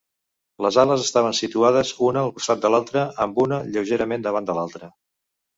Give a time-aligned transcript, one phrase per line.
[0.65, 4.95] Les ales estaven situades una al costat de l'altra, amb una lleugerament davant de l'altra.